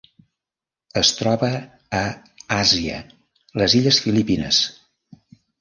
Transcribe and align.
Es 1.01 1.11
troba 1.17 1.49
a 1.99 2.01
Àsia: 2.61 2.97
les 3.63 3.77
illes 3.81 4.03
Filipines. 4.07 4.65